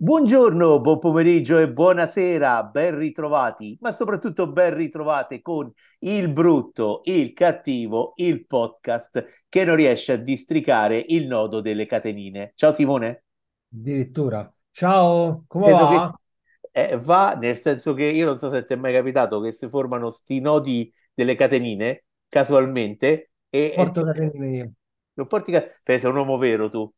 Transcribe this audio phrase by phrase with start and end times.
[0.00, 7.32] Buongiorno, buon pomeriggio e buonasera, ben ritrovati, ma soprattutto ben ritrovate con il brutto, il
[7.32, 12.52] cattivo, il podcast che non riesce a districare il nodo delle catenine.
[12.54, 13.24] Ciao Simone.
[13.72, 14.52] Addirittura.
[14.72, 16.12] Ciao, come che va?
[16.72, 19.68] eh, va nel senso che io non so se ti è mai capitato che si
[19.68, 24.72] formano sti nodi delle catenine casualmente e, Porto Catenine io.
[25.14, 26.90] non porti ca- Beh, sei un uomo vero tu.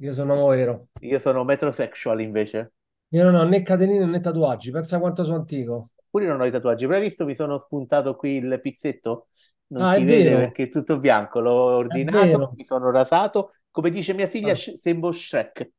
[0.00, 0.88] Io sono vero.
[1.00, 2.72] Io sono metrosexual invece.
[3.16, 4.72] Io non ho né catenine né tatuaggi.
[4.72, 5.90] Pensa quanto sono antico.
[6.10, 9.28] Pure non ho i tatuaggi, però hai visto mi sono spuntato qui il pizzetto?
[9.68, 12.56] Non Ah, si è vede vero, perché è tutto bianco, l'ho ordinato, vero.
[12.56, 15.70] mi sono rasato, come dice mia figlia, Ah, Sh- sembro Shrek.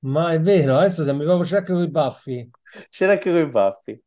[0.00, 2.50] ma è vero, adesso sembri proprio Shrek con i baffi.
[2.90, 4.02] Shrek con i baffi.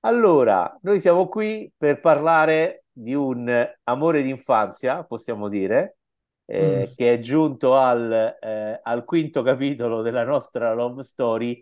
[0.00, 3.48] Allora, noi siamo qui per parlare di un
[3.84, 5.95] amore d'infanzia, possiamo dire,
[6.52, 11.60] Mm, eh, che è giunto al, eh, al quinto capitolo della nostra love story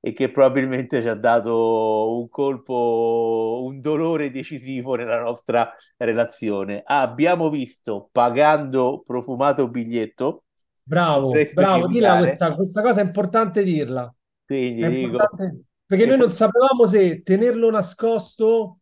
[0.00, 6.82] e che probabilmente ci ha dato un colpo, un dolore decisivo nella nostra relazione.
[6.84, 10.44] Abbiamo visto pagando profumato biglietto,
[10.84, 14.02] Bravo, bravo, dilla questa, questa cosa è importante dirla.
[14.04, 18.78] È quindi dico, importante perché noi non sapevamo se tenerlo nascosto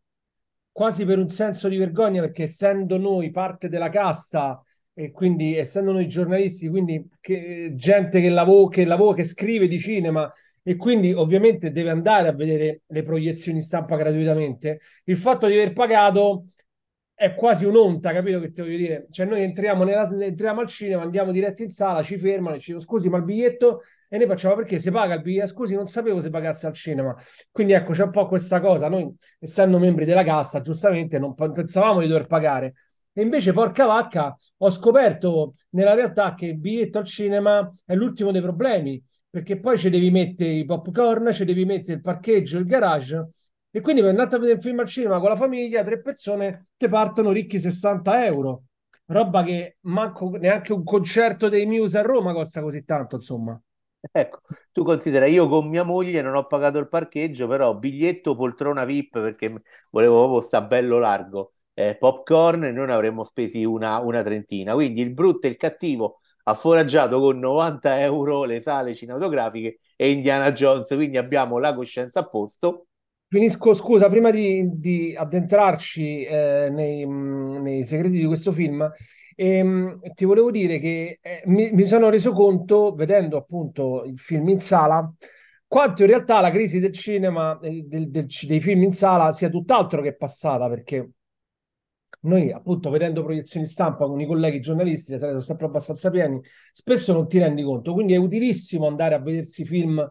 [0.71, 4.63] quasi per un senso di vergogna, perché essendo noi parte della casta
[5.03, 9.79] e quindi essendo noi giornalisti, quindi che- gente che lavora, che lavora, che scrive di
[9.79, 10.31] cinema
[10.63, 15.73] e quindi ovviamente deve andare a vedere le proiezioni stampa gratuitamente, il fatto di aver
[15.73, 16.45] pagato
[17.13, 19.07] è quasi un'onta, capito che ti voglio dire?
[19.11, 22.71] Cioè noi entriamo, nella- entriamo al cinema, andiamo diretti in sala, ci fermano e ci
[22.73, 25.47] dicono scusi ma il biglietto e noi facciamo perché se paga il biglietto?
[25.47, 27.15] Scusi, non sapevo se pagasse al cinema.
[27.51, 28.89] Quindi ecco, c'è un po' questa cosa.
[28.89, 32.73] Noi, essendo membri della cassa, giustamente non pensavamo di dover pagare.
[33.13, 38.31] E invece, porca vacca, ho scoperto nella realtà che il biglietto al cinema è l'ultimo
[38.31, 42.65] dei problemi, perché poi ci devi mettere i popcorn, ci devi mettere il parcheggio, il
[42.65, 43.31] garage.
[43.69, 46.67] E quindi per andare a vedere un film al cinema con la famiglia, tre persone
[46.77, 48.63] che partono ricchi 60 euro.
[49.05, 53.59] Roba che manco neanche un concerto dei Muse a Roma costa così tanto, insomma.
[54.11, 54.39] ecco,
[54.71, 59.19] tu considera, io con mia moglie non ho pagato il parcheggio, però biglietto poltrona VIP
[59.21, 61.53] perché volevo proprio sta bello largo,
[61.89, 66.19] eh, popcorn e noi avremmo spesi una, una trentina, quindi il brutto e il cattivo
[66.43, 72.21] ha foraggiato con 90 euro le sale cinematografiche e Indiana Jones, quindi abbiamo la coscienza
[72.21, 72.87] a posto.
[73.27, 78.89] Finisco, scusa, prima di, di addentrarci eh, nei, mh, nei segreti di questo film,
[79.35, 84.49] ehm, ti volevo dire che eh, mi, mi sono reso conto, vedendo appunto il film
[84.49, 85.09] in sala,
[85.65, 90.01] quanto in realtà la crisi del cinema, del- del- dei film in sala sia tutt'altro
[90.01, 91.11] che passata, perché
[92.21, 96.39] noi, appunto, vedendo proiezioni stampa con i colleghi giornalisti, le sale sono sempre abbastanza pieni,
[96.71, 97.93] spesso non ti rendi conto.
[97.93, 100.07] Quindi è utilissimo andare a vedersi film,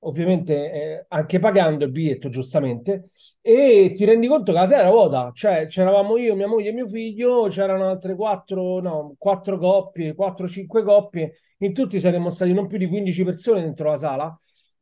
[0.00, 3.10] ovviamente eh, anche pagando il biglietto, giustamente,
[3.40, 5.30] e ti rendi conto che la sera era vuota.
[5.34, 10.48] Cioè, c'eravamo io, mia moglie e mio figlio, c'erano altre quattro, no, quattro coppie, quattro,
[10.48, 11.34] cinque coppie.
[11.58, 14.40] In tutti saremmo stati non più di 15 persone dentro la sala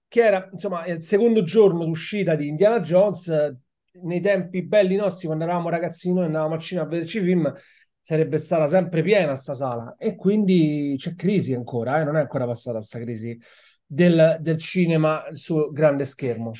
[0.09, 3.57] che era insomma il secondo giorno d'uscita di Indiana Jones.
[4.03, 7.53] Eh, Nei tempi belli nostri, quando eravamo ragazzini, noi andavamo al cinema a vederci film,
[8.01, 9.95] sarebbe stata sempre piena sta sala.
[9.99, 13.39] E quindi c'è crisi ancora, eh, non è ancora passata questa crisi
[13.87, 16.53] del, del cinema sul grande schermo.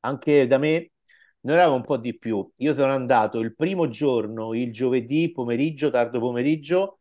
[0.00, 0.90] anche da me.
[1.40, 2.48] Noi eravamo un po' di più.
[2.56, 6.98] Io sono andato il primo giorno, il giovedì pomeriggio, tardo pomeriggio,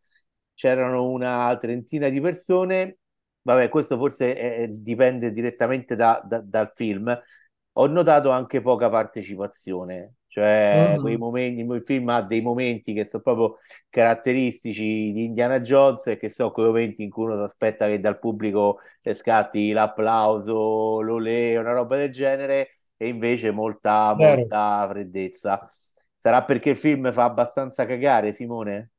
[0.54, 3.00] c'erano una trentina di persone.
[3.42, 7.18] Vabbè, questo forse è- dipende direttamente da- da- dal film.
[7.78, 13.06] Ho notato anche poca partecipazione, cioè quei Mm, momenti, il film ha dei momenti che
[13.06, 13.58] sono proprio
[13.90, 18.00] caratteristici di Indiana Jones e che sono quei momenti in cui uno si aspetta che
[18.00, 18.80] dal pubblico
[19.14, 25.70] scatti l'applauso, l'olè, una roba del genere, e invece molta, molta freddezza.
[26.18, 28.92] Sarà perché il film fa abbastanza cagare, Simone?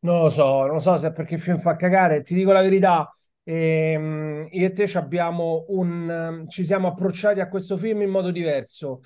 [0.00, 2.22] Non lo so, non so se perché il film fa cagare.
[2.22, 3.10] Ti dico la verità,
[3.52, 9.00] ehm, io e te abbiamo un, ci siamo approcciati a questo film in modo diverso.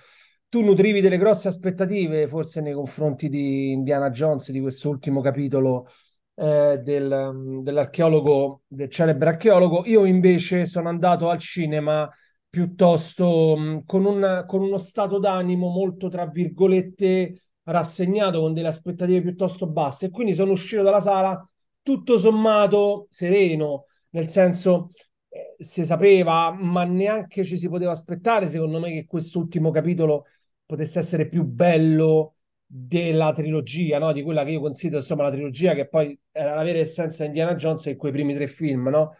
[0.48, 5.86] Tu nutrivi delle grosse aspettative, forse nei confronti di Indiana Jones, di questo ultimo capitolo
[6.34, 9.82] eh, del, dell'archeologo, del celebre archeologo.
[9.86, 12.08] Io invece sono andato al cinema
[12.48, 19.22] piuttosto mh, con un- con uno stato d'animo molto, tra virgolette, rassegnato, con delle aspettative
[19.22, 20.06] piuttosto basse.
[20.06, 21.46] E quindi sono uscito dalla sala
[21.82, 24.88] tutto sommato sereno, nel senso
[25.28, 30.24] eh, si sapeva, ma neanche ci si poteva aspettare, secondo me, che quest'ultimo capitolo
[30.64, 32.36] potesse essere più bello
[32.66, 34.12] della trilogia, no?
[34.12, 37.28] Di quella che io considero, insomma, la trilogia che poi era la vera essenza di
[37.28, 39.14] Indiana Jones e quei primi tre film, no?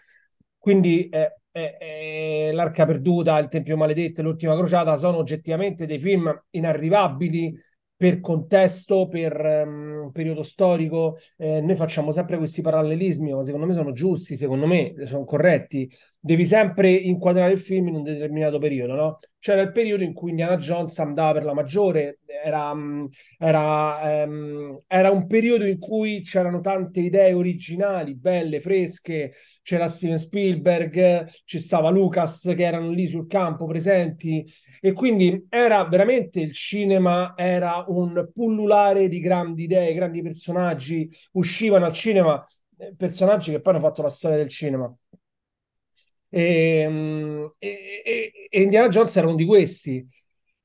[0.59, 6.33] Quindi eh, eh, L'Arca Perduta, Il Tempio Maledetto e L'Ultima Crociata sono oggettivamente dei film
[6.51, 7.55] inarrivabili
[8.03, 11.19] per contesto, per um, periodo storico.
[11.37, 15.89] Eh, noi facciamo sempre questi parallelismi, ma secondo me sono giusti, secondo me sono corretti.
[16.19, 19.19] Devi sempre inquadrare il film in un determinato periodo, no?
[19.39, 23.05] C'era il periodo in cui Indiana Jones andava per la maggiore, era, mm,
[23.39, 29.33] era, um, era un periodo in cui c'erano tante idee originali, belle, fresche,
[29.63, 34.45] c'era Steven Spielberg, ci stava Lucas che erano lì sul campo presenti
[34.85, 41.85] e quindi era veramente il cinema, era un pullulare di grandi idee, grandi personaggi, uscivano
[41.85, 42.45] al cinema,
[42.79, 44.93] eh, personaggi che poi hanno fatto la storia del cinema.
[46.29, 50.05] E, e, e Indiana Jones era uno di questi.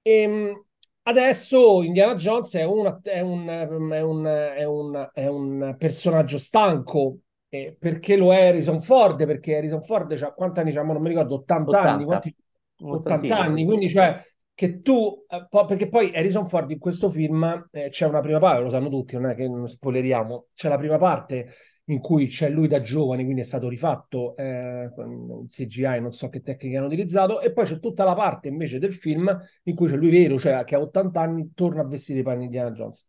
[0.01, 0.63] E,
[1.03, 7.19] adesso Indiana Jones è, una, è, un, è, un, è, un, è un personaggio stanco,
[7.49, 10.73] eh, perché lo è Harrison Ford, perché Harrison Ford ha quanti anni?
[10.73, 11.91] non mi ricordo, 80, 80.
[11.91, 12.35] anni, quanti,
[12.79, 14.21] 80 anni, quindi cioè
[14.53, 18.39] che tu, eh, po- perché poi Harrison Ford in questo film eh, c'è una prima
[18.39, 21.53] parte, lo sanno tutti, non è che non spoileriamo, c'è la prima parte
[21.89, 26.29] in cui c'è lui da giovane, quindi è stato rifatto eh, in CGI, non so
[26.29, 29.29] che tecniche hanno utilizzato, e poi c'è tutta la parte invece del film
[29.63, 32.39] in cui c'è lui vero, cioè che a 80 anni torna a vestire i panni
[32.39, 33.07] di Indiana Jones.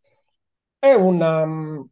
[0.78, 1.88] È una, um,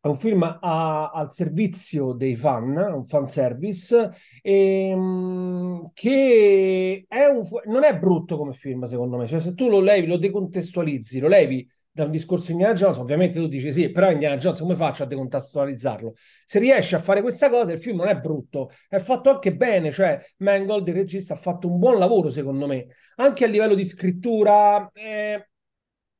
[0.00, 4.10] è un film a, al servizio dei fan, un fan service,
[4.42, 9.26] e, ehm, che è un, non è brutto come film, secondo me.
[9.26, 13.40] Cioè, se tu lo levi, lo decontestualizzi, lo levi da un discorso Indiana Jones, ovviamente
[13.40, 16.14] tu dici sì, però Indiana Jones come faccio a decontestualizzarlo?
[16.46, 19.90] Se riesci a fare questa cosa, il film non è brutto, è fatto anche bene,
[19.90, 22.86] cioè Mangold, il regista, ha fatto un buon lavoro, secondo me,
[23.16, 24.88] anche a livello di scrittura.
[24.92, 25.48] Eh,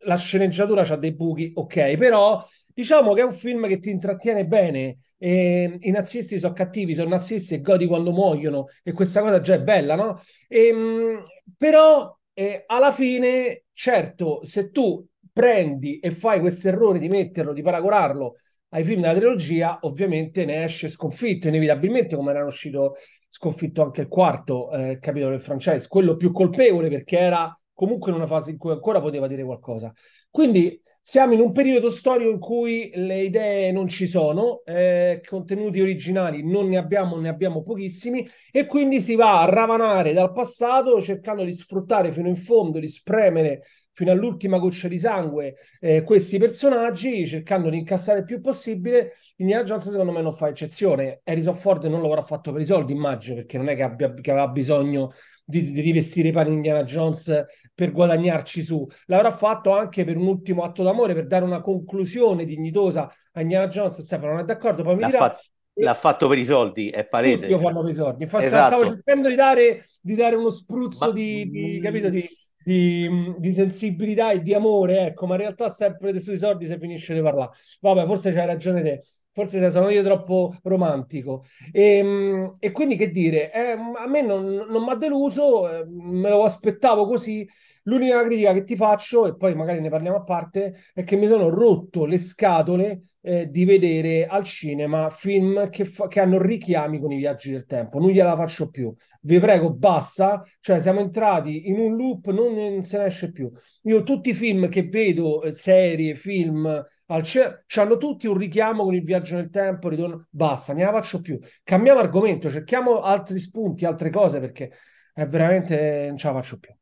[0.01, 2.45] la sceneggiatura ha dei buchi, ok, però
[2.79, 4.99] Diciamo che è un film che ti intrattiene bene.
[5.19, 9.55] E I nazisti sono cattivi, sono nazisti e godi quando muoiono, e questa cosa già
[9.55, 10.21] è bella, no?
[10.47, 11.23] E, ehm,
[11.57, 17.63] però eh, alla fine, certo, se tu prendi e fai questo errore di metterlo, di
[17.63, 18.37] paragonarlo
[18.69, 22.95] ai film della trilogia, ovviamente ne esce sconfitto, inevitabilmente, come era uscito
[23.29, 28.17] sconfitto anche il quarto eh, capitolo del franchise, quello più colpevole perché era comunque in
[28.17, 29.93] una fase in cui ancora poteva dire qualcosa.
[30.29, 35.81] Quindi siamo in un periodo storico in cui le idee non ci sono, eh, contenuti
[35.81, 41.01] originali non ne abbiamo, ne abbiamo pochissimi e quindi si va a ravanare dal passato
[41.01, 46.37] cercando di sfruttare fino in fondo, di spremere fino all'ultima goccia di sangue eh, questi
[46.39, 49.13] personaggi, cercando di incassare il più possibile.
[49.37, 51.21] Indiana Jones secondo me non fa eccezione.
[51.23, 54.13] Harrison Ford non lo avrà fatto per i soldi, immagino, perché non è che, abbia,
[54.15, 55.13] che aveva bisogno
[55.49, 58.87] di, di rivestire i panni Indiana Jones per guadagnarci su.
[59.07, 63.69] L'avrà fatto anche per un ultimo atto d'amore, per dare una conclusione dignitosa a Indiana
[63.69, 64.03] Jones.
[64.03, 65.19] Stefano non è d'accordo, poi mi l'ha dirà...
[65.19, 65.41] Fatto,
[65.73, 67.47] l'ha fatto per i soldi, è palese.
[67.47, 68.23] Tutti lo fanno per i soldi.
[68.25, 68.77] Infatti esatto.
[68.77, 71.13] stavo cercando di dare, di dare uno spruzzo ma...
[71.13, 72.29] di, di, capito, di,
[72.63, 77.15] di, di, sensibilità e di amore, ecco, ma in realtà sempre sui soldi se finisce
[77.15, 77.53] di parlare.
[77.81, 79.01] Vabbè, forse c'hai ragione te
[79.43, 81.45] forse sono io troppo romantico.
[81.73, 85.85] E, ehm, e quindi che dire, eh, a me non, non mi ha deluso, eh,
[85.87, 87.49] me lo aspettavo così.
[87.89, 91.27] L'unica critica che ti faccio, e poi magari ne parliamo a parte, è che mi
[91.27, 97.01] sono rotto le scatole eh, di vedere al cinema film che, fa- che, hanno richiami
[97.01, 97.99] con i viaggi del tempo.
[97.99, 98.93] Non gliela faccio più.
[99.23, 100.45] Vi prego, basta.
[100.61, 103.51] Cioè, siamo entrati in un loop, non, non se ne esce più.
[103.85, 106.67] Io tutti i film che vedo, eh, serie, film,
[107.07, 110.27] al cinema, hanno tutti un richiamo con il viaggio nel tempo, ritorno.
[110.31, 111.39] Basta, ne la faccio più.
[111.63, 114.73] Cambiamo argomento, cerchiamo altri spunti, altre cose, perché
[115.15, 116.75] è veramente non ce la faccio più.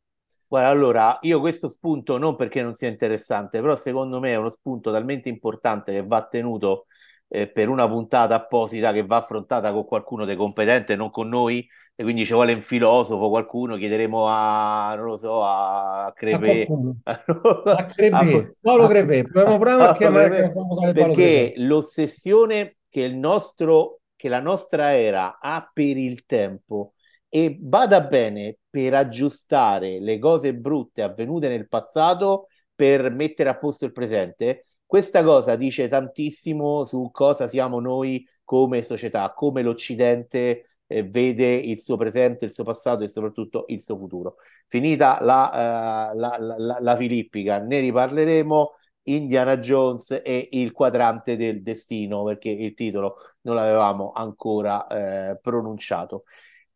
[0.49, 4.49] Guarda, allora, io questo spunto non perché non sia interessante, però secondo me è uno
[4.51, 6.87] spunto talmente importante che va tenuto
[7.29, 11.67] eh, per una puntata apposita che va affrontata con qualcuno di competente, non con noi,
[11.95, 16.67] e quindi ci vuole un filosofo, qualcuno, chiederemo a, non lo so, a Crepè.
[17.05, 20.53] A, a Crepè, Paolo Crepè, proviamo prima a chiamare
[20.93, 26.93] Perché l'ossessione che il nostro, che la nostra era ha per il tempo.
[27.29, 33.87] E vada bene per aggiustare le cose brutte avvenute nel passato per mettere a posto
[33.87, 41.05] il presente, questa cosa dice tantissimo su cosa siamo noi come società, come l'Occidente eh,
[41.05, 44.37] vede il suo presente, il suo passato e soprattutto il suo futuro.
[44.67, 48.73] Finita la, uh, la, la, la filippica, ne riparleremo.
[49.09, 56.25] Indiana Jones e il quadrante del destino, perché il titolo non l'avevamo ancora eh, pronunciato.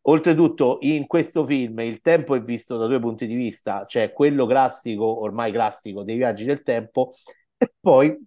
[0.02, 4.46] Oltretutto, in questo film il tempo è visto da due punti di vista, cioè quello
[4.46, 7.14] classico, ormai classico, dei viaggi del tempo,
[7.56, 8.18] e poi,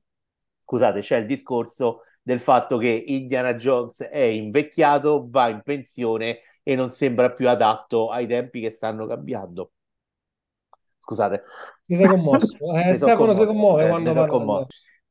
[0.63, 6.75] scusate, c'è il discorso del fatto che Indiana Jones è invecchiato, va in pensione e
[6.75, 9.71] non sembra più adatto ai tempi che stanno cambiando.
[10.99, 11.43] Scusate.
[11.85, 12.55] Mi sei commosso.
[12.75, 14.65] Eh, Stefano si commuove eh, quando parla.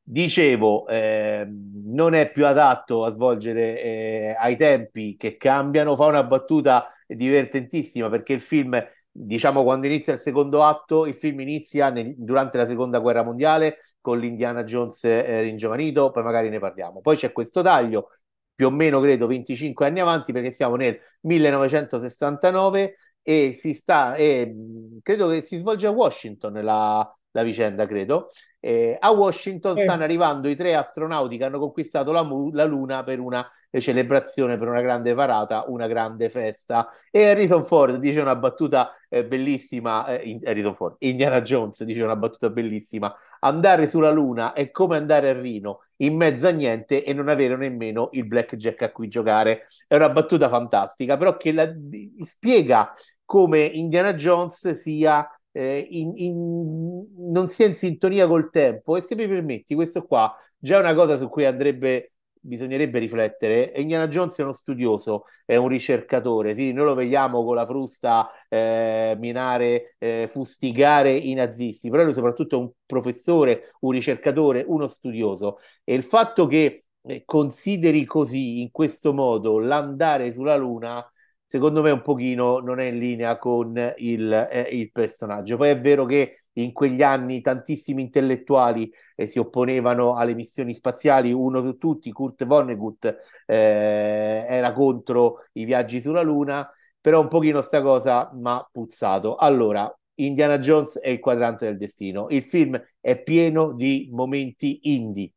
[0.05, 5.95] Dicevo, eh, non è più adatto a svolgere eh, ai tempi che cambiano.
[5.97, 11.41] Fa una battuta divertentissima perché il film, diciamo, quando inizia il secondo atto, il film
[11.41, 16.59] inizia nel, durante la seconda guerra mondiale con l'Indiana Jones eh, ringiovanito, poi magari ne
[16.59, 17.01] parliamo.
[17.01, 18.09] Poi c'è questo taglio,
[18.55, 24.53] più o meno credo 25 anni avanti, perché siamo nel 1969 e si sta, e
[25.03, 28.31] credo che si svolge a Washington la, la vicenda, credo.
[28.65, 29.83] Eh, a Washington eh.
[29.83, 33.45] stanno arrivando i tre astronauti che hanno conquistato la, la Luna per una
[33.81, 36.89] celebrazione, per una grande parata, una grande festa.
[37.11, 42.15] E Harrison Ford dice una battuta eh, bellissima, eh, Harrison Ford, Indiana Jones dice una
[42.15, 47.13] battuta bellissima, andare sulla Luna è come andare a Rino, in mezzo a niente e
[47.13, 49.67] non avere nemmeno il blackjack a cui giocare.
[49.89, 51.69] È una battuta fantastica, però che la,
[52.25, 58.97] spiega come Indiana Jones sia eh, in, in, non sia in sintonia col tempo.
[58.97, 63.73] E se mi permetti, questo qua già è una cosa su cui andrebbe, bisognerebbe riflettere.
[63.77, 66.55] Indiana Jones è uno studioso, è un ricercatore.
[66.55, 72.15] Sì, noi lo vediamo con la frusta eh, minare, eh, fustigare i nazisti, però lui
[72.15, 75.59] soprattutto è un professore, un ricercatore, uno studioso.
[75.85, 81.05] E il fatto che eh, consideri così, in questo modo, l'andare sulla Luna
[81.53, 85.59] secondo me un pochino non è in linea con il, eh, il personaggio.
[85.59, 91.31] Poi è vero che in quegli anni tantissimi intellettuali eh, si opponevano alle missioni spaziali,
[91.31, 93.05] uno su tutti, Kurt Vonnegut,
[93.45, 96.67] eh, era contro i viaggi sulla Luna,
[96.99, 99.37] però un pochino sta cosa mi ha puzzato.
[99.37, 102.29] Allora, Indiana Jones è il quadrante del destino.
[102.31, 105.31] Il film è pieno di momenti indie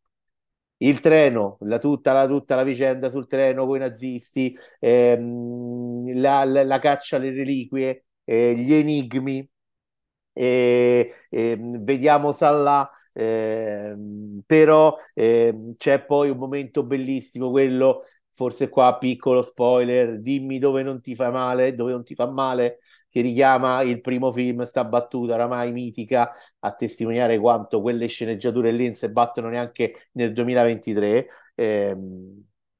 [0.78, 6.44] il treno, la, tutta, la, tutta la vicenda sul treno con i nazisti, ehm, la,
[6.46, 9.48] la, caccia alle reliquie, eh, gli enigmi,
[10.34, 18.98] eh, eh, vediamo Salah, ehm, però ehm, c'è poi un momento bellissimo, quello forse qua
[18.98, 22.80] piccolo spoiler, dimmi dove non ti fa male, dove non ti fa male,
[23.16, 28.88] che richiama il primo film, sta battuta oramai mitica, a testimoniare quanto quelle sceneggiature lì
[28.88, 31.28] non si battono neanche nel 2023.
[31.56, 31.98] Eh,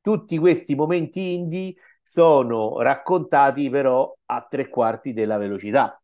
[0.02, 5.98] tutti questi momenti indie sono raccontati però a tre quarti della velocità.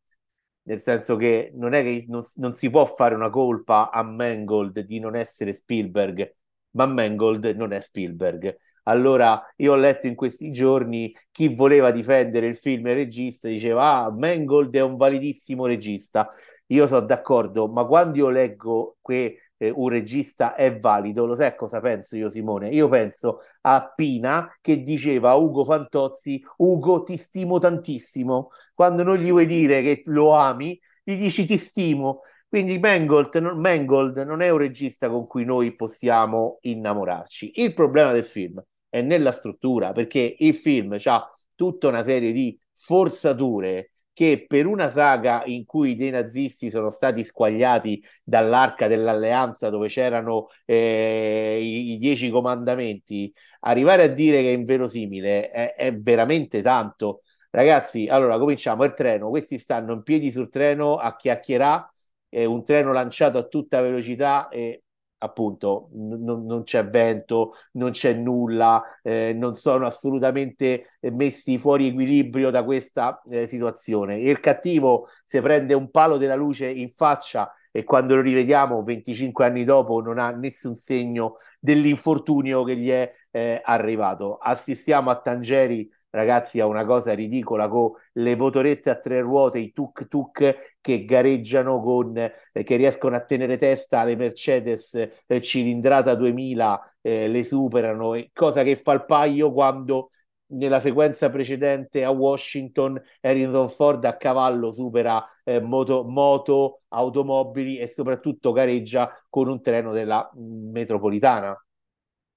[0.64, 4.80] Nel senso che non è che non, non si può fare una colpa a Mangold
[4.80, 6.36] di non essere Spielberg,
[6.72, 12.48] ma Mangold non è Spielberg allora, io ho letto in questi giorni chi voleva difendere
[12.48, 16.30] il film e il regista diceva: Ah, Mangold è un validissimo regista.
[16.68, 21.56] Io sono d'accordo, ma quando io leggo che eh, un regista è valido, lo sai
[21.56, 22.70] cosa penso io, Simone?
[22.70, 28.50] Io penso a Pina che diceva a Ugo Fantozzi: Ugo, ti stimo tantissimo.
[28.74, 32.22] Quando non gli vuoi dire che lo ami, gli dici ti stimo.
[32.48, 37.62] Quindi Mangold, Mangold non è un regista con cui noi possiamo innamorarci.
[37.62, 38.62] Il problema del film
[38.92, 44.90] è nella struttura, perché il film ha tutta una serie di forzature che per una
[44.90, 51.98] saga in cui dei nazisti sono stati squagliati dall'arca dell'alleanza dove c'erano eh, i, i,
[51.98, 57.22] dieci comandamenti, arrivare a dire che è inverosimile è, è veramente tanto.
[57.50, 61.90] Ragazzi, allora cominciamo il treno, questi stanno in piedi sul treno a chiacchierare,
[62.30, 64.84] è un treno lanciato a tutta velocità e
[65.24, 72.50] appunto n- non c'è vento, non c'è nulla, eh, non sono assolutamente messi fuori equilibrio
[72.50, 74.20] da questa eh, situazione.
[74.20, 79.46] Il cattivo si prende un palo della luce in faccia e quando lo rivediamo 25
[79.46, 84.38] anni dopo non ha nessun segno dell'infortunio che gli è eh, arrivato.
[84.38, 89.72] Assistiamo a Tangeri ragazzi, a una cosa ridicola con le motorette a tre ruote, i
[89.72, 96.16] tuk tuk che gareggiano con, eh, che riescono a tenere testa alle Mercedes eh, cilindrata
[96.16, 100.12] 2000, eh, le superano, cosa che fa il paio quando
[100.52, 107.88] nella sequenza precedente a Washington Harrison Ford a cavallo supera eh, moto, moto, automobili e
[107.88, 111.58] soprattutto gareggia con un treno della metropolitana.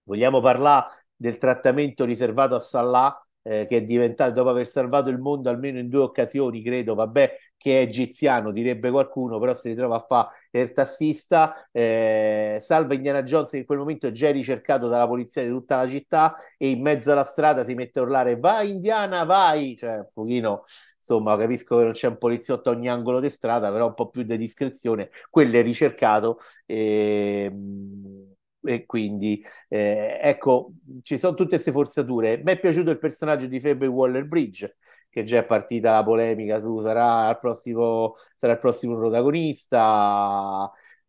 [0.04, 5.18] Vogliamo parlare del trattamento riservato a Salah eh, che è diventato, dopo aver salvato il
[5.18, 9.96] mondo almeno in due occasioni, credo, vabbè, che è egiziano, direbbe qualcuno, però si ritrova
[9.96, 14.88] a fare il tassista, eh, salva Indiana Jones che in quel momento è già ricercato
[14.88, 18.38] dalla polizia di tutta la città e in mezzo alla strada si mette a urlare
[18.38, 19.76] vai Indiana, vai!
[19.76, 20.64] Cioè, un pochino,
[20.98, 24.08] insomma, capisco che non c'è un poliziotto a ogni angolo di strada, però un po'
[24.10, 26.38] più di discrezione, quello è ricercato.
[26.66, 28.33] E, ehm,
[28.64, 33.60] e quindi eh, ecco ci sono tutte queste forzature mi è piaciuto il personaggio di
[33.60, 34.76] Phoebe Waller-Bridge
[35.14, 40.68] che già è partita la polemica su sarà il prossimo, sarà il prossimo protagonista.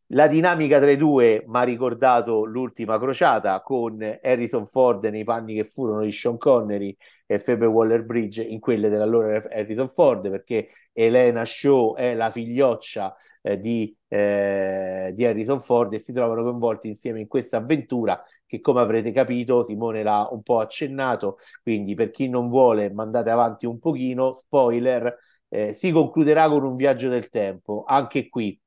[0.10, 5.56] La dinamica tra i due mi ha ricordato l'ultima crociata con Harrison Ford nei panni
[5.56, 6.96] che furono di Sean Connery
[7.26, 13.60] e Phoebe Waller-Bridge in quelle dell'allora Harrison Ford perché Elena Shaw è la figlioccia eh,
[13.60, 18.80] di, eh, di Harrison Ford e si trovano coinvolti insieme in questa avventura che come
[18.82, 23.80] avrete capito Simone l'ha un po' accennato, quindi per chi non vuole mandate avanti un
[23.80, 25.16] pochino, spoiler,
[25.50, 28.60] eh, si concluderà con un viaggio del tempo, anche qui,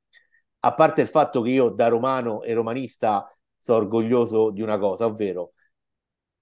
[0.61, 5.05] a parte il fatto che io da romano e romanista sono orgoglioso di una cosa,
[5.05, 5.53] ovvero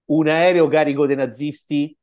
[0.06, 1.96] un aereo carico dei nazisti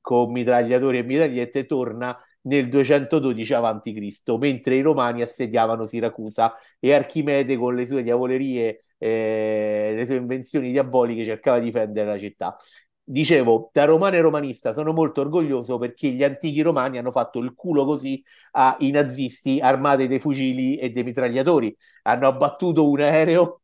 [0.00, 7.56] con mitragliatori e mitragliette torna nel 212 a.C., mentre i romani assediavano Siracusa e Archimede
[7.56, 12.56] con le sue diavolerie, eh, le sue invenzioni diaboliche cercava di difendere la città.
[13.02, 17.54] Dicevo, da romano e romanista sono molto orgoglioso perché gli antichi romani hanno fatto il
[17.54, 18.22] culo così
[18.52, 21.76] ai nazisti armati dei fucili e dei mitragliatori.
[22.02, 23.62] Hanno abbattuto un aereo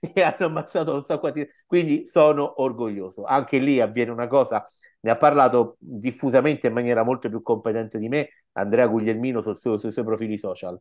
[0.14, 1.46] e hanno ammazzato non so quanti.
[1.66, 3.24] Quindi sono orgoglioso.
[3.24, 4.66] Anche lì avviene una cosa,
[5.00, 9.78] ne ha parlato diffusamente in maniera molto più competente di me Andrea Guglielmino sul suo,
[9.78, 10.80] sui suoi profili social.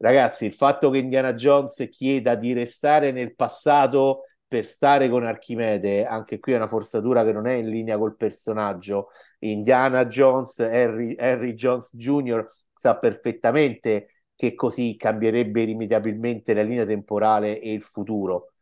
[0.00, 6.06] Ragazzi, il fatto che Indiana Jones chieda di restare nel passato per stare con Archimede,
[6.06, 9.08] anche qui è una forzatura che non è in linea col personaggio.
[9.40, 12.46] Indiana Jones, Harry, Harry Jones Jr.
[12.72, 18.52] sa perfettamente che così cambierebbe irrimediabilmente la linea temporale e il futuro.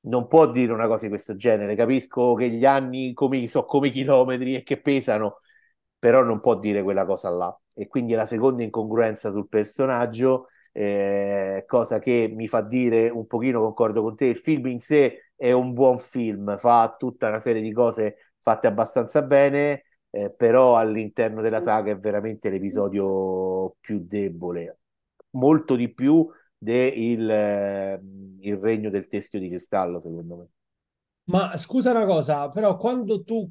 [0.00, 1.74] Non può dire una cosa di questo genere.
[1.76, 5.38] Capisco che gli anni come, sono come chilometri e che pesano,
[5.98, 7.56] però non può dire quella cosa là.
[7.74, 13.26] E quindi è la seconda incongruenza sul personaggio, eh, cosa che mi fa dire un
[13.26, 17.40] pochino, concordo con te, il film in sé è un buon film, fa tutta una
[17.40, 24.00] serie di cose fatte abbastanza bene, eh, però all'interno della saga è veramente l'episodio più
[24.04, 24.77] debole
[25.38, 28.00] molto di più del eh,
[28.60, 30.46] regno del teschio di cristallo, secondo me.
[31.24, 33.48] Ma scusa una cosa, però quando tu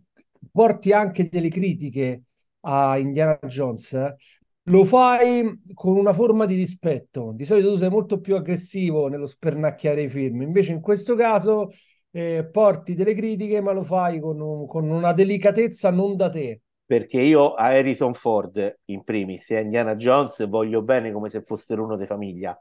[0.52, 2.23] porti anche delle critiche
[2.62, 4.15] a Indiana Jones,
[4.63, 7.32] lo fai con una forma di rispetto.
[7.34, 11.69] Di solito tu sei molto più aggressivo nello spernacchiare i film, invece in questo caso
[12.12, 17.19] eh, porti delle critiche, ma lo fai con, con una delicatezza non da te perché
[17.19, 21.84] io a Harrison Ford in primis e a Indiana Jones voglio bene come se fossero
[21.84, 22.58] uno di famiglia.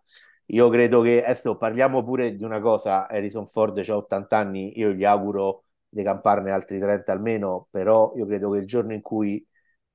[0.47, 4.93] Io credo che, adesso parliamo pure di una cosa, Harrison Ford ha 80 anni, io
[4.93, 9.45] gli auguro di camparne altri 30 almeno, però io credo che il giorno in cui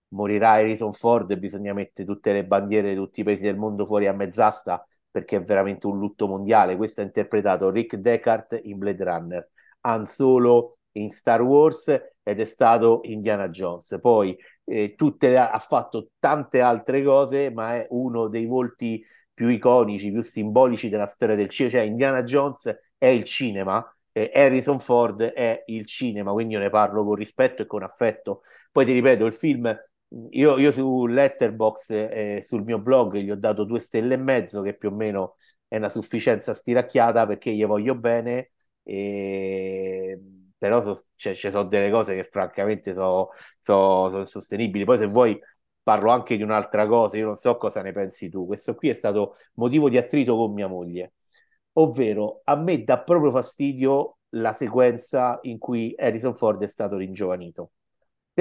[0.10, 4.08] morirà Harrison Ford bisogna mettere tutte le bandiere di tutti i paesi del mondo fuori
[4.08, 6.76] a mezz'asta perché è veramente un lutto mondiale.
[6.78, 9.50] Questo ha interpretato Rick Deckard in Blade Runner,
[9.82, 13.98] Han Solo in Star Wars ed è stato Indiana Jones.
[14.02, 19.04] Poi eh, tutte, ha fatto tante altre cose, ma è uno dei volti
[19.34, 21.76] più iconici, più simbolici della storia del cinema.
[21.78, 26.70] Cioè, Indiana Jones è il cinema, eh, Harrison Ford è il cinema, quindi io ne
[26.70, 28.44] parlo con rispetto e con affetto.
[28.72, 29.76] Poi ti ripeto, il film.
[30.32, 34.18] Io, io su Letterbox e eh, sul mio blog gli ho dato due stelle e
[34.18, 35.38] mezzo, che più o meno
[35.70, 38.52] è una sufficienza stiracchiata perché gli voglio bene.
[38.84, 40.20] E
[40.62, 43.30] però so, cioè, ci sono delle cose che francamente sono
[43.62, 44.86] so, so insostenibili.
[44.86, 45.40] Poi se vuoi
[45.82, 48.46] parlo anche di un'altra cosa, io non so cosa ne pensi tu.
[48.46, 51.14] Questo qui è stato motivo di attrito con mia moglie,
[51.74, 57.72] ovvero a me dà proprio fastidio la sequenza in cui Harrison Ford è stato ringiovanito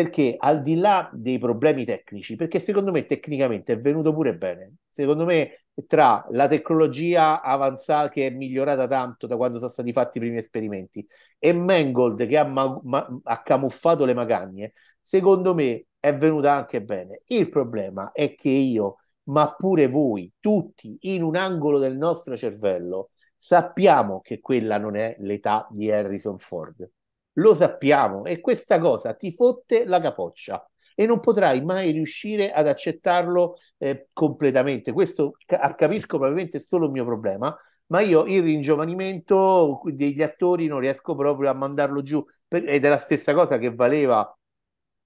[0.02, 4.76] perché al di là dei problemi tecnici, perché secondo me tecnicamente è venuto pure bene,
[4.88, 5.50] secondo me
[5.86, 10.38] tra la tecnologia avanzata che è migliorata tanto da quando sono stati fatti i primi
[10.38, 11.06] esperimenti
[11.38, 16.80] e Mangold che ha, ma- ma- ha camuffato le magagne, secondo me è venuta anche
[16.82, 17.20] bene.
[17.26, 23.10] Il problema è che io, ma pure voi, tutti in un angolo del nostro cervello,
[23.36, 26.88] sappiamo che quella non è l'età di Harrison Ford
[27.34, 30.64] lo sappiamo e questa cosa ti fotte la capoccia
[30.94, 34.92] e non potrai mai riuscire ad accettarlo eh, completamente.
[34.92, 41.14] Questo capisco probabilmente solo il mio problema, ma io il ringiovanimento degli attori non riesco
[41.14, 44.32] proprio a mandarlo giù ed è la stessa cosa che valeva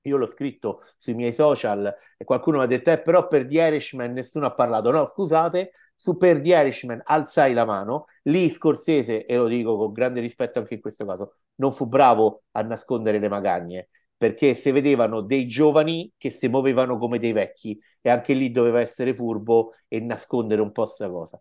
[0.06, 3.54] io l'ho scritto sui miei social e qualcuno mi ha detto, eh, però per The
[3.62, 4.90] Irishman nessuno ha parlato.
[4.90, 8.04] No, scusate, su per The Irishman alzai la mano.
[8.24, 12.42] Lì Scorsese, e lo dico con grande rispetto anche in questo caso, non fu bravo
[12.52, 17.78] a nascondere le magagne perché si vedevano dei giovani che si muovevano come dei vecchi
[18.00, 21.40] e anche lì doveva essere furbo e nascondere un po' questa cosa.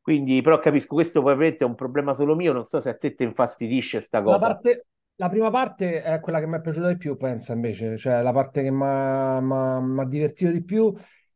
[0.00, 3.14] Quindi, però capisco, questo probabilmente è un problema solo mio, non so se a te
[3.14, 4.36] ti infastidisce sta cosa.
[4.36, 7.98] La parte, La prima parte è quella che mi è piaciuta di più, pensa invece,
[7.98, 10.92] cioè la parte che mi ha divertito di più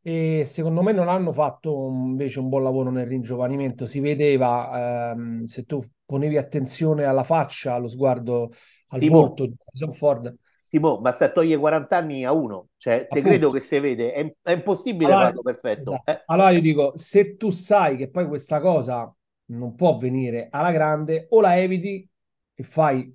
[0.06, 3.86] e secondo me non hanno fatto invece un buon lavoro nel ringiovanimento.
[3.86, 8.50] Si vedeva, ehm, se tu ponevi attenzione alla faccia, allo sguardo,
[8.88, 10.36] al Timo, volto di Harrison Ford.
[10.68, 14.50] Timo, basta togliere 40 anni a uno, cioè te credo che si vede, è, è
[14.52, 16.00] impossibile Allora, farlo perfetto.
[16.00, 16.04] esatto.
[16.04, 19.12] Eh, Allora io dico, se tu sai che poi questa cosa
[19.46, 22.08] non può venire alla grande, o la eviti
[22.54, 23.14] e fai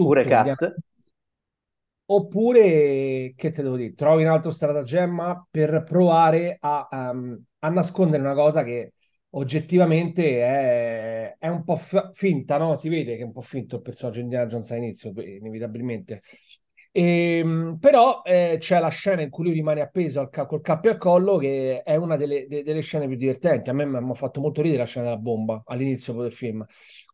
[0.00, 0.80] pure tutto Indiana cast,
[2.10, 8.22] Oppure, che te devo dire, trovi un altro stratagemma per provare a, ehm, a nascondere
[8.22, 8.94] una cosa che
[9.30, 12.76] oggettivamente è, è un po' f- finta, no?
[12.76, 16.22] Si vede che è un po' finto il personaggio di Indiana Jones all'inizio, inevitabilmente.
[16.92, 20.90] Ehm, però eh, c'è la scena in cui lui rimane appeso al ca- col cappio
[20.90, 23.70] al collo, che è una delle, de- delle scene più divertenti.
[23.70, 26.64] A me mi ha fatto molto ridere la scena della bomba all'inizio del film.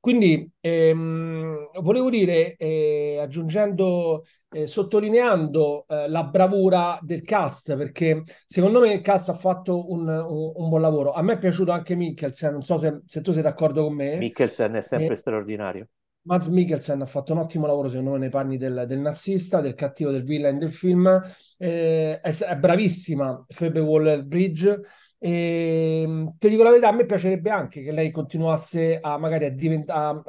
[0.00, 8.80] Quindi ehm, volevo dire, eh, aggiungendo eh, sottolineando eh, la bravura del cast, perché secondo
[8.80, 11.12] me il cast ha fatto un, un- un buon lavoro.
[11.12, 14.16] A me è piaciuto anche Mikkelsen, non so se, se tu sei d'accordo con me.
[14.18, 15.88] Mikkelsen è sempre Eh, straordinario.
[16.26, 19.74] Mads Mikkelsen ha fatto un ottimo lavoro, secondo me, nei panni del, del nazista, del
[19.74, 21.06] cattivo, del villain del film.
[21.58, 24.80] Eh, è, è bravissima Phoebe Waller-Bridge.
[25.18, 29.50] E, ti dico la verità, a me piacerebbe anche che lei continuasse a magari a
[29.50, 30.22] diventare,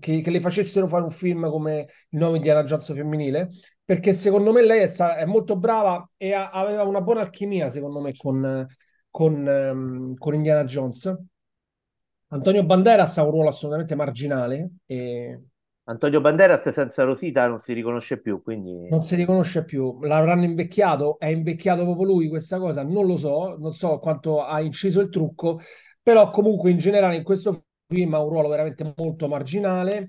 [0.00, 3.48] che, che le facessero fare un film come Il nuovo Indiana Jones femminile,
[3.84, 8.00] perché secondo me lei è, è molto brava e ha- aveva una buona alchimia, secondo
[8.00, 8.66] me, con,
[9.10, 11.14] con, ehm, con Indiana Jones.
[12.32, 15.40] Antonio Banderas ha un ruolo assolutamente marginale e
[15.84, 20.00] Antonio Banderas senza Rosita non si riconosce più, quindi non si riconosce più.
[20.02, 21.18] L'avranno invecchiato?
[21.18, 22.82] È invecchiato proprio lui questa cosa?
[22.82, 25.60] Non lo so, non so quanto ha inciso il trucco,
[26.02, 30.08] però comunque in generale in questo film ha un ruolo veramente molto marginale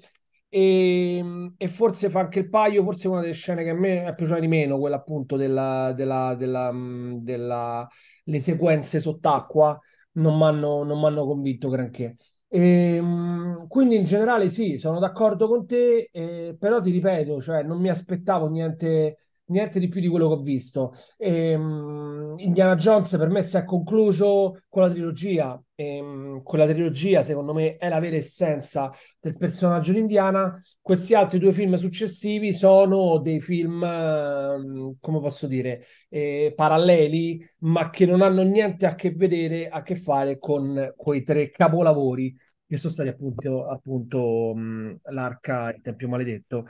[0.49, 4.13] e, e forse fa anche il paio, forse una delle scene che a me è
[4.15, 7.87] piaciuta di meno, quella appunto della, della, della, mh, della-
[8.25, 9.79] le sequenze sott'acqua
[10.13, 12.15] non mi hanno convinto granché.
[12.47, 17.79] Ehm, quindi in generale sì, sono d'accordo con te, eh, però ti ripeto, cioè, non
[17.81, 20.93] mi aspettavo niente, niente di più di quello che ho visto.
[21.17, 25.61] Ehm, Indiana Jones per me si è concluso con la trilogia.
[25.75, 30.59] Ehm, quella trilogia, secondo me, è la vera essenza del personaggio di Indiana.
[30.81, 37.89] Questi altri due film successivi sono dei film, ehm, come posso dire, eh, paralleli, ma
[37.89, 42.77] che non hanno niente a che vedere, a che fare con quei tre capolavori che
[42.77, 46.65] sono stati appunto, appunto mh, l'Arca, il Tempio Maledetto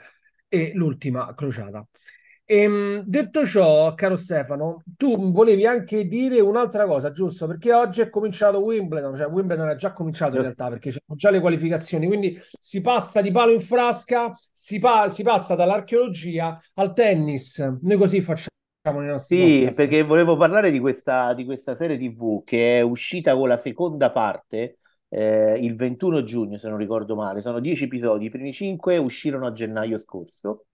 [0.48, 1.86] e l'ultima crociata.
[2.46, 7.46] Ehm, detto ciò, caro Stefano, tu volevi anche dire un'altra cosa, giusto?
[7.46, 11.30] Perché oggi è cominciato Wimbledon, cioè Wimbledon è già cominciato in realtà perché c'è già
[11.30, 16.92] le qualificazioni, quindi si passa di palo in frasca, si, pa- si passa dall'archeologia al
[16.92, 17.58] tennis.
[17.80, 18.48] Noi così facciamo
[19.26, 19.74] Sì, podcast.
[19.74, 24.10] perché volevo parlare di questa, di questa serie TV che è uscita con la seconda
[24.12, 24.78] parte
[25.08, 27.40] eh, il 21 giugno, se non ricordo male.
[27.40, 30.66] Sono 10 episodi, i primi 5 uscirono a gennaio scorso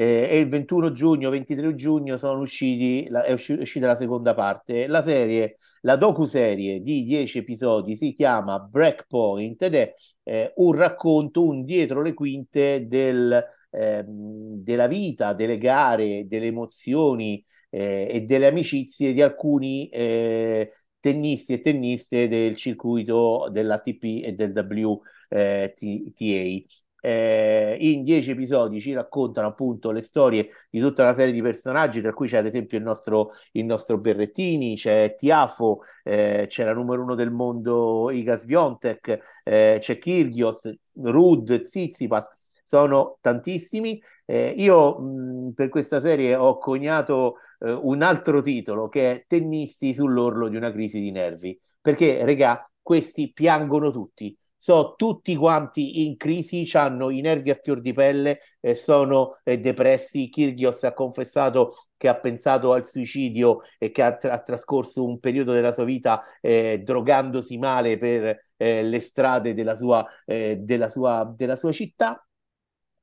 [0.00, 3.96] eh, e il 21 giugno, 23 giugno sono usciti, la- è usci- è uscita la
[3.96, 4.86] seconda parte.
[4.86, 9.92] La serie, la docuserie di 10 episodi si chiama Breakpoint ed è
[10.24, 17.44] eh, un racconto, un dietro le quinte del, ehm, della vita, delle gare, delle emozioni
[17.70, 24.52] eh, e delle amicizie di alcuni eh, tennisti e tenniste del circuito dell'ATP e del
[24.54, 26.86] WTA.
[27.00, 32.00] Eh, in dieci episodi ci raccontano appunto le storie di tutta una serie di personaggi,
[32.00, 36.74] tra cui c'è ad esempio il nostro, il nostro Berrettini, c'è Tiafo, eh, c'è la
[36.74, 44.02] numero uno del mondo Iga Swiatek, eh, c'è Kyrgios, Rud, Tsitsipas, sono tantissimi.
[44.26, 49.94] Eh, io mh, per questa serie ho coniato eh, un altro titolo che è Tennisti
[49.94, 54.36] sull'orlo di una crisi di nervi, perché regà, questi piangono tutti.
[54.60, 59.58] So tutti quanti in crisi, hanno i nervi a fior di pelle, eh, sono eh,
[59.58, 60.28] depressi.
[60.28, 65.20] Kyrgios ha confessato che ha pensato al suicidio e che ha, tra- ha trascorso un
[65.20, 70.88] periodo della sua vita eh, drogandosi male per eh, le strade della sua, eh, della
[70.88, 72.20] sua, della sua città.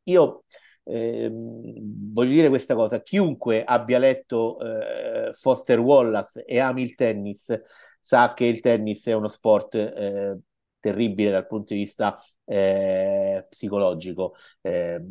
[0.04, 0.44] Io
[0.84, 7.60] ehm, voglio dire questa cosa, chiunque abbia letto eh, Foster Wallace e ami il tennis
[8.00, 10.38] sa che il tennis è uno sport eh,
[10.86, 15.02] terribile dal punto di vista eh, psicologico, eh,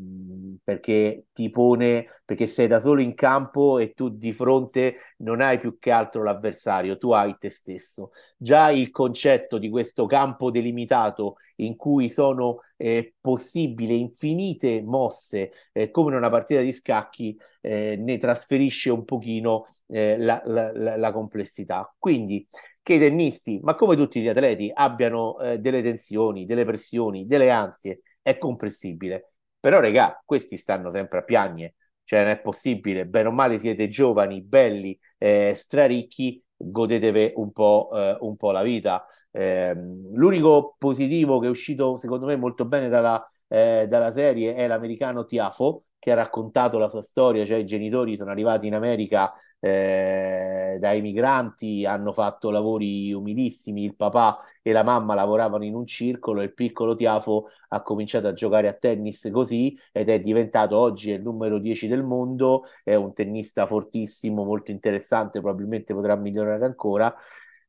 [0.62, 5.58] perché ti pone, perché sei da solo in campo e tu di fronte non hai
[5.58, 8.12] più che altro l'avversario, tu hai te stesso.
[8.36, 15.90] Già il concetto di questo campo delimitato in cui sono eh, possibili infinite mosse, eh,
[15.90, 20.96] come in una partita di scacchi, eh, ne trasferisce un pochino eh, la, la, la,
[20.96, 21.92] la complessità.
[21.98, 22.46] Quindi
[22.84, 27.50] che i tennisti, ma come tutti gli atleti, abbiano eh, delle tensioni, delle pressioni, delle
[27.50, 29.32] ansie, è comprensibile.
[29.58, 33.88] Però, regà, questi stanno sempre a piagne, cioè non è possibile, bene o male siete
[33.88, 39.06] giovani, belli, eh, straricchi, godetevi un po', eh, un po' la vita.
[39.30, 39.74] Eh,
[40.12, 45.24] l'unico positivo che è uscito, secondo me, molto bene dalla, eh, dalla serie è l'americano
[45.24, 49.32] Tiafo, che ha raccontato la sua storia, cioè i genitori sono arrivati in America
[49.64, 55.86] eh, dai migranti, hanno fatto lavori umilissimi, il papà e la mamma lavoravano in un
[55.86, 60.76] circolo e il piccolo Tiafo ha cominciato a giocare a tennis così ed è diventato
[60.76, 66.66] oggi il numero 10 del mondo, è un tennista fortissimo, molto interessante, probabilmente potrà migliorare
[66.66, 67.14] ancora.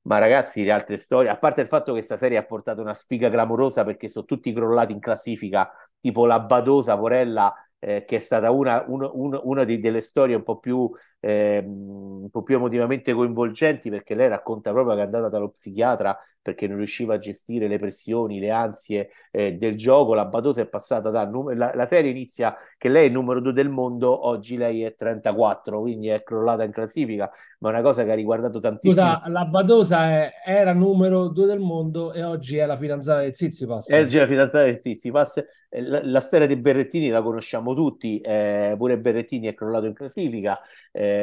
[0.01, 2.93] Ma ragazzi, le altre storie, a parte il fatto che questa serie ha portato una
[2.93, 8.19] sfiga clamorosa perché sono tutti crollati in classifica, tipo la Badosa, Porella, eh, che è
[8.19, 10.89] stata una, un, un, una di, delle storie un po, più,
[11.25, 16.15] eh, un po' più emotivamente coinvolgenti perché lei racconta proprio che è andata dallo psichiatra
[16.39, 20.13] perché non riusciva a gestire le pressioni, le ansie eh, del gioco.
[20.13, 23.51] La Badosa è passata da la, la, serie inizia che lei è il numero 2
[23.51, 28.03] del mondo, oggi lei è 34, quindi è crollata in classifica, ma è una cosa
[28.03, 29.01] che ha riguardato tantissimo.
[29.01, 33.35] Scusa, la Badosa è, era numero 2 del mondo e oggi è la fidanzata del
[33.35, 33.89] Zizipas.
[33.89, 35.43] È oggi la fidanzata del Zizipas.
[35.77, 40.59] La, la storia dei Berrettini la conosciamo tutti, eh, pure Berrettini è crollato in classifica.
[40.91, 41.14] Eh,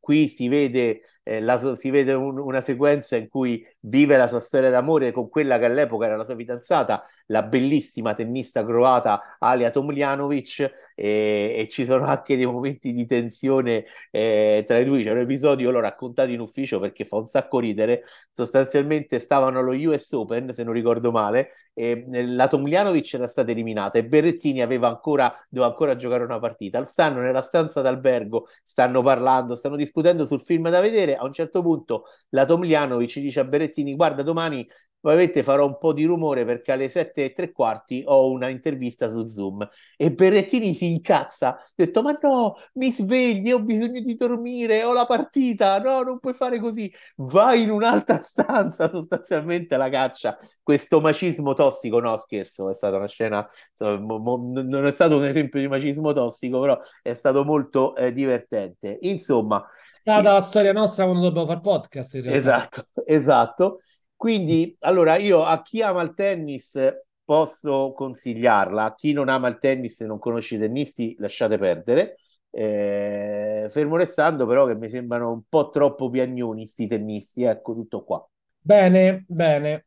[0.00, 4.40] qui si vede, eh, la, si vede un, una sequenza in cui vive la sua
[4.40, 9.70] storia d'amore con quella che all'epoca era la sua fidanzata, la bellissima tennista croata Alia
[9.70, 15.02] Tomljanovic, e, e ci sono anche dei momenti di tensione eh, tra i due.
[15.02, 18.04] C'è un episodio, l'ho raccontato in ufficio perché fa un sacco ridere.
[18.32, 23.98] Sostanzialmente stavano allo US Open, se non ricordo male, e la Tomljanovic era stata eliminata
[23.98, 26.82] e Berrettini aveva ancora, doveva ancora giocare una partita.
[26.84, 31.16] Stanno nella stanza d'albergo, stanno parlando, stanno discutendo sul film da vedere.
[31.16, 34.68] A un certo punto la Tomljanovic dice a Berrettini: Guarda, domani
[35.06, 39.08] Ovviamente farò un po' di rumore perché alle sette e tre quarti ho una intervista
[39.08, 39.66] su Zoom
[39.96, 41.56] e Berrettini si incazza.
[41.56, 45.78] Ha detto: Ma no, mi svegli, ho bisogno di dormire, ho la partita.
[45.78, 46.92] No, non puoi fare così.
[47.16, 50.36] Vai in un'altra stanza, sostanzialmente la caccia.
[50.60, 53.48] Questo macismo tossico, no, scherzo, è stata una scena.
[53.78, 58.98] Non è stato un esempio di macismo tossico, però è stato molto eh, divertente.
[59.02, 62.16] Insomma, è stata la storia nostra quando dobbiamo fare podcast.
[62.24, 63.78] Esatto, esatto.
[64.26, 66.76] Quindi, allora, io a chi ama il tennis
[67.24, 72.16] posso consigliarla, a chi non ama il tennis e non conosce i tennisti, lasciate perdere.
[72.50, 77.44] Eh, fermo restando, però, che mi sembrano un po' troppo piagnoni sti tennisti.
[77.44, 78.28] Ecco tutto qua.
[78.58, 79.86] Bene, bene.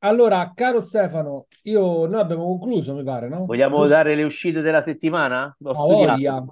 [0.00, 3.46] Allora, caro Stefano, io, noi abbiamo concluso, mi pare, no?
[3.46, 3.88] Vogliamo Giusto?
[3.88, 5.56] dare le uscite della settimana?
[5.62, 6.04] Ho.
[6.04, 6.44] Tra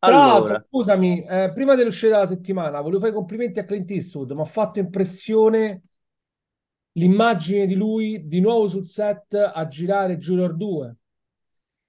[0.00, 0.64] allora.
[0.66, 4.40] scusami, eh, prima delle uscite della settimana, volevo fare i complimenti a Clint Eastwood, mi
[4.40, 5.82] ha fatto impressione
[6.98, 10.96] l'immagine di lui di nuovo sul set a girare Junior 2.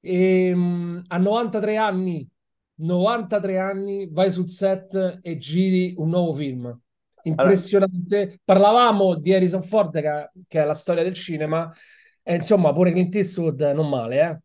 [0.02, 2.28] E, um, a 93 anni,
[2.76, 6.80] 93 anni, vai sul set e giri un nuovo film.
[7.24, 8.18] Impressionante.
[8.18, 8.36] Allora.
[8.44, 11.70] Parlavamo di Harrison Ford, che, che, è la storia del cinema,
[12.24, 14.40] e insomma, pure Clint Eastwood non male, eh?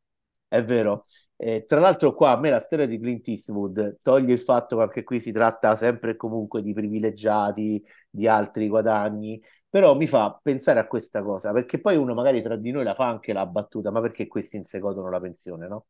[0.48, 1.06] È vero.
[1.36, 4.82] Eh, tra l'altro, qua a me la storia di Clint Eastwood toglie il fatto che
[4.82, 9.42] anche qui si tratta sempre e comunque di privilegiati, di altri guadagni,
[9.74, 12.94] però mi fa pensare a questa cosa, perché poi uno magari tra di noi la
[12.94, 15.86] fa anche la battuta, ma perché questi inseguono la pensione, no?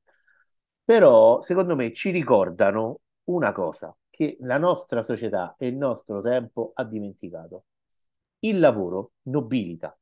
[0.85, 6.73] Però secondo me ci ricordano una cosa che la nostra società e il nostro tempo
[6.75, 7.65] ha dimenticato.
[8.41, 9.95] Il lavoro nobilita.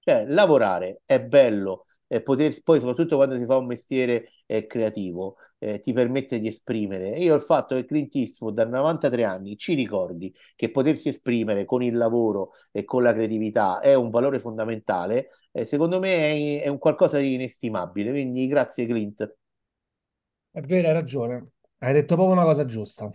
[0.00, 5.36] Cioè, lavorare è bello, e poter, poi soprattutto quando si fa un mestiere eh, creativo,
[5.58, 7.10] eh, ti permette di esprimere.
[7.18, 11.82] Io il fatto che Clint Eastwood da 93 anni ci ricordi che potersi esprimere con
[11.82, 16.68] il lavoro e con la creatività è un valore fondamentale, eh, secondo me è, è,
[16.68, 18.10] un qualcosa di inestimabile.
[18.10, 19.36] Quindi grazie Clint.
[20.50, 21.50] È vero, hai ragione.
[21.78, 23.10] Hai detto proprio una cosa giusta.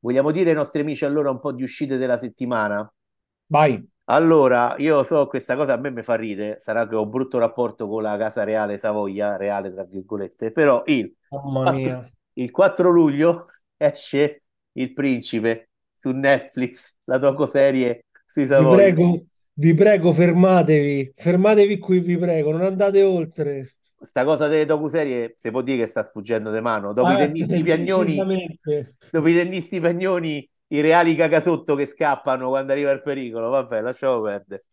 [0.00, 2.90] Vogliamo dire ai nostri amici allora un po' di uscite della settimana?
[3.46, 3.86] Vai.
[4.06, 7.38] Allora, io so questa cosa a me mi fa ridere, sarà che ho un brutto
[7.38, 12.90] rapporto con la Casa Reale Savoia, reale tra virgolette, però il, Mamma 4, il 4
[12.90, 14.42] luglio esce
[14.72, 18.92] Il Principe su Netflix, la docu-serie sui Savoia.
[18.92, 23.68] Ti prego, Vi prego, fermatevi, fermatevi qui, vi prego, non andate oltre.
[24.00, 26.92] sta cosa delle docuserie si può dire che sta sfuggendo di mano.
[26.92, 28.18] Dopo i Ah, sì, tennisti piagnoni,
[29.10, 33.48] dopo i tennisti piagnoni, i reali cagasotto che scappano quando arriva il pericolo.
[33.50, 34.64] Vabbè, lasciamo perdere.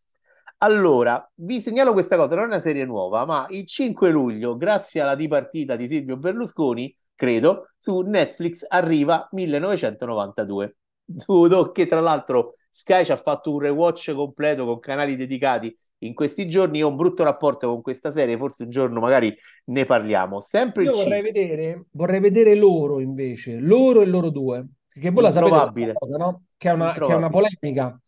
[0.62, 5.00] Allora, vi segnalo questa cosa, non è una serie nuova, ma il 5 luglio, grazie
[5.00, 10.76] alla dipartita di Silvio Berlusconi, credo, su Netflix arriva 1992.
[11.16, 16.14] Su- Che tra l'altro Sky ci ha fatto un rewatch completo con canali dedicati in
[16.14, 16.80] questi giorni.
[16.80, 19.34] Io ho un brutto rapporto con questa serie, forse un giorno magari
[19.66, 20.42] ne parliamo.
[20.42, 25.24] Sempre Io vorrei 5, vedere, vorrei vedere loro invece, loro e loro due, che voi
[25.24, 26.44] la sapete cosa, no?
[26.58, 28.00] Che è una, che è una polemica,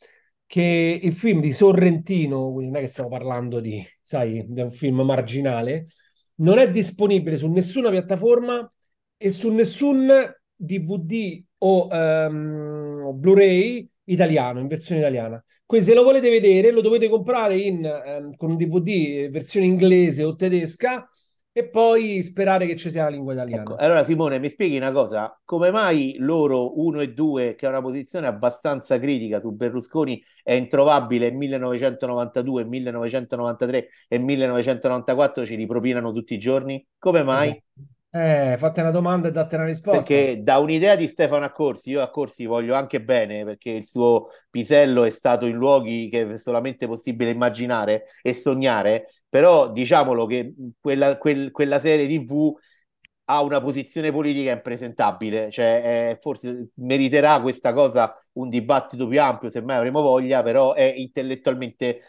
[0.51, 4.69] che il film di Sorrentino, quindi non è che stiamo parlando di, sai, di un
[4.69, 5.87] film marginale,
[6.41, 8.69] non è disponibile su nessuna piattaforma
[9.15, 10.09] e su nessun
[10.53, 15.41] DVD o ehm, Blu-ray italiano, in versione italiana.
[15.65, 20.25] Quindi se lo volete vedere lo dovete comprare in, ehm, con un DVD versione inglese
[20.25, 21.09] o tedesca
[21.53, 23.75] e poi sperare che ci sia la lingua Ecco, italiana.
[23.77, 25.37] allora Simone, mi spieghi una cosa?
[25.43, 30.53] Come mai loro 1 e 2, che è una posizione abbastanza critica su Berlusconi, è
[30.53, 36.85] introvabile 1992, 1993 e 1994 ci ripropinano tutti i giorni?
[36.97, 37.49] Come mai?
[37.49, 37.63] Esatto.
[38.13, 39.99] Eh, fate una domanda e date una risposta.
[40.01, 45.03] Perché da un'idea di Stefano Accorsi, io Accorsi voglio anche bene perché il suo pisello
[45.05, 51.17] è stato in luoghi che è solamente possibile immaginare e sognare, però diciamolo che quella,
[51.17, 52.53] quel- quella serie TV
[53.25, 59.49] ha una posizione politica impresentabile, cioè eh, forse meriterà questa cosa un dibattito più ampio,
[59.49, 62.01] se mai avremo voglia, però è intellettualmente,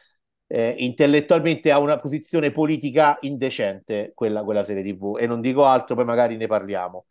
[0.54, 5.94] eh, intellettualmente ha una posizione politica indecente quella, quella serie TV e non dico altro,
[5.94, 7.06] poi magari ne parliamo.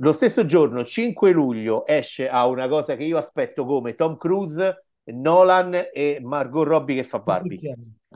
[0.00, 4.84] Lo stesso giorno, 5 luglio, esce a una cosa che io aspetto come Tom Cruise,
[5.04, 7.74] Nolan e Margot Robbie che fa Barbie.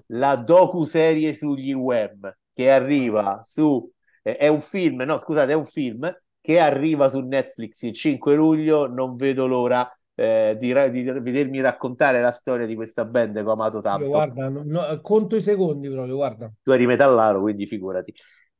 [0.09, 3.91] La docu-serie sugli web che arriva su...
[4.23, 8.35] eh, è un film, no scusate, è un film che arriva su Netflix il 5
[8.35, 8.87] luglio.
[8.87, 9.91] Non vedo l'ora
[10.23, 14.09] eh, di, di vedermi raccontare la storia di questa band che ho amato io tanto.
[14.09, 16.53] guarda, no- no- conto i secondi proprio, guarda.
[16.63, 18.15] Tu eri metallaro, quindi figurati.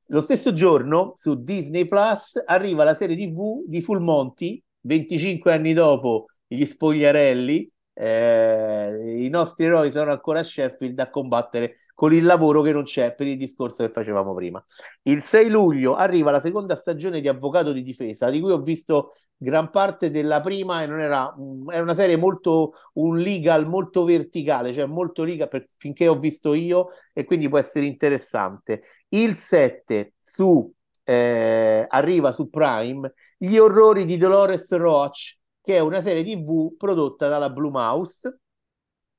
[0.09, 5.73] Lo stesso giorno su Disney Plus arriva la serie TV di Full Monty, 25 anni
[5.73, 7.71] dopo gli spogliarelli.
[7.95, 12.83] eh, I nostri eroi sono ancora a Sheffield a combattere con il lavoro che non
[12.85, 14.63] c'è per il discorso che facevamo prima.
[15.03, 19.13] Il 6 luglio arriva la seconda stagione di Avvocato di difesa, di cui ho visto
[19.37, 21.35] gran parte della prima e non era,
[21.69, 26.55] era una serie molto un legal molto verticale, cioè molto legal per, finché ho visto
[26.55, 28.83] io e quindi può essere interessante.
[29.09, 30.73] Il 7 su,
[31.05, 37.29] eh, arriva su Prime Gli orrori di Dolores Roach, che è una serie TV prodotta
[37.29, 38.42] dalla Blue Mouse.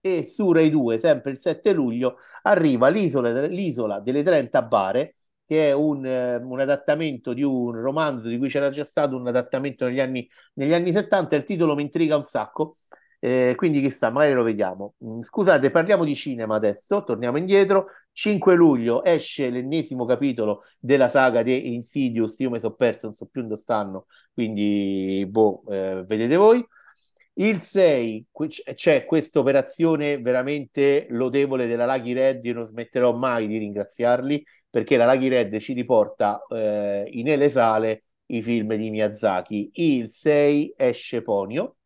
[0.06, 5.70] E su Rai 2, sempre il 7 luglio, arriva l'isola, l'isola delle 30 bare, che
[5.70, 9.86] è un, eh, un adattamento di un romanzo di cui c'era già stato un adattamento
[9.86, 11.36] negli anni, negli anni 70.
[11.38, 12.76] Il titolo mi intriga un sacco,
[13.20, 14.96] eh, quindi chissà, magari lo vediamo.
[15.06, 17.86] Mm, Scusate, parliamo di cinema adesso, torniamo indietro.
[18.12, 22.38] 5 luglio esce l'ennesimo capitolo della saga di Insidious.
[22.40, 26.66] Io mi sono perso, non so più dove stanno, quindi boh, eh, vedete voi.
[27.36, 32.46] Il 6 qui c- c'è questa operazione veramente lodevole della Lucky Red.
[32.46, 38.04] Io non smetterò mai di ringraziarli perché la Lucky Red ci riporta eh, nelle sale
[38.28, 39.72] i film di Miyazaki.
[39.74, 41.78] Il 6 esce Ponio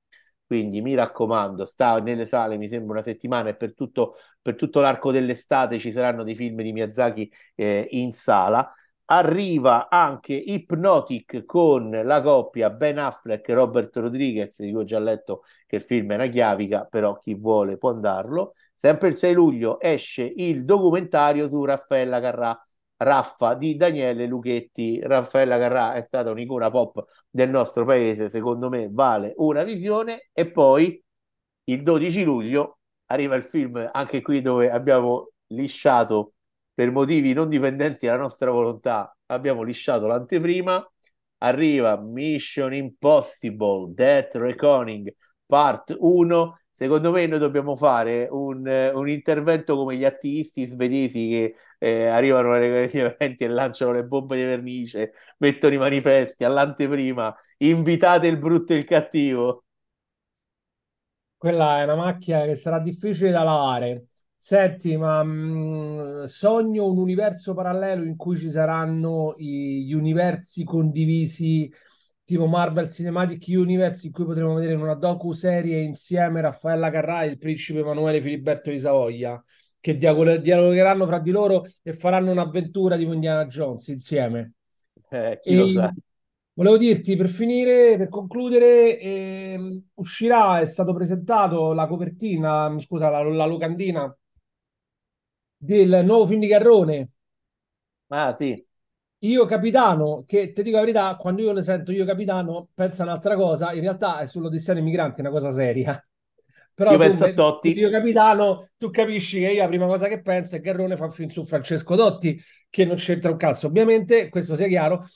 [0.46, 4.80] quindi mi raccomando, sta nelle sale, mi sembra una settimana e per tutto, per tutto
[4.80, 8.72] l'arco dell'estate ci saranno dei film di Miyazaki eh, in sala.
[9.10, 15.44] Arriva anche Hypnotic con la coppia Ben Affleck e Robert Rodriguez, di ho già letto
[15.66, 18.54] che il film è una chiavica, però chi vuole può andarlo.
[18.76, 22.68] Sempre il 6 luglio esce il documentario su Raffaella Carrà,
[22.98, 25.00] Raffa di Daniele Lucchetti.
[25.02, 30.30] Raffaella Carrà è stata un'icona pop del nostro paese, secondo me vale una visione.
[30.34, 31.02] E poi
[31.66, 36.34] il 12 luglio arriva il film, anche qui dove abbiamo lisciato
[36.78, 40.88] per motivi non dipendenti dalla nostra volontà, abbiamo lisciato l'anteprima.
[41.40, 45.12] Arriva Mission Impossible Death Reckoning
[45.48, 46.60] Part 1.
[46.70, 52.06] Secondo me noi dobbiamo fare un, eh, un intervento come gli attivisti svedesi che eh,
[52.06, 52.66] arrivano agli
[53.00, 58.76] eventi e lanciano le bombe di vernice, mettono i manifesti all'anteprima, invitate il brutto e
[58.76, 59.64] il cattivo.
[61.36, 64.06] Quella è una macchia che sarà difficile da lavare.
[64.40, 71.72] Senti, ma mh, sogno un universo parallelo in cui ci saranno i- gli universi condivisi
[72.24, 77.28] tipo Marvel Cinematic Universe in cui potremo vedere in una docu-serie insieme Raffaella Carrà e
[77.28, 79.42] il principe Emanuele Filiberto di Savoia
[79.80, 84.54] che dialogheranno fra di loro e faranno un'avventura tipo Indiana Jones insieme.
[85.10, 85.94] Eh, chi lo sa.
[86.54, 93.22] Volevo dirti per finire, per concludere, eh, uscirà, è stato presentato la copertina, scusa, la,
[93.24, 94.12] la locandina
[95.58, 97.10] del nuovo film di Garrone.
[98.10, 98.66] Ah, sì.
[99.22, 103.36] Io capitano, che ti dico la verità, quando io le sento io capitano, pensa un'altra
[103.36, 106.00] cosa, in realtà è sull'Odissea dei migranti, una cosa seria.
[106.74, 107.76] Però io tu, penso a Totti.
[107.76, 111.06] Io capitano, tu capisci che io la prima cosa che penso è che Garrone fa
[111.06, 112.40] un film su Francesco Totti,
[112.70, 113.66] che non c'entra un cazzo.
[113.66, 115.08] Ovviamente, questo sia chiaro,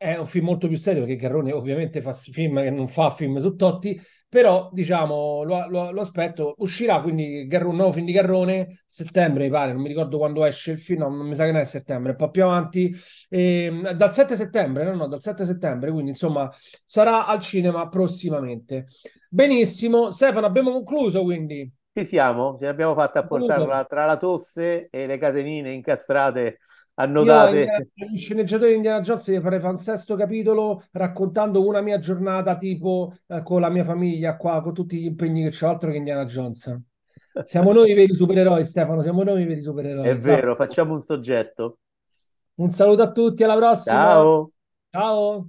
[0.00, 3.38] è un film molto più serio perché Garrone ovviamente fa film che non fa film
[3.38, 8.12] su Totti, però diciamo lo, lo, lo aspetto, uscirà quindi Garrone, un nuovo film di
[8.12, 11.44] Garrone, settembre mi pare, non mi ricordo quando esce il film, no, non mi sa
[11.44, 12.96] che non è settembre, un po' più avanti,
[13.28, 16.50] e, dal 7 settembre, no no, dal 7 settembre, quindi insomma
[16.86, 18.86] sarà al cinema prossimamente.
[19.28, 21.70] Benissimo, Stefano, abbiamo concluso quindi.
[21.92, 26.60] Ci siamo, ce l'abbiamo fatta a portarla tra la tosse e le catenine incastrate
[27.00, 27.90] annodate.
[27.94, 31.98] Io, gli sceneggiatori di Indiana Jones gli farei fare un sesto capitolo raccontando una mia
[31.98, 35.90] giornata tipo eh, con la mia famiglia qua, con tutti gli impegni che c'ho, altro
[35.90, 36.78] che Indiana Jones.
[37.44, 40.08] Siamo noi i veri supereroi, Stefano, siamo noi i veri supereroi.
[40.08, 41.78] È vero, facciamo un soggetto.
[42.54, 43.96] Un saluto a tutti, alla prossima.
[43.96, 44.52] Ciao.
[44.90, 45.48] Ciao.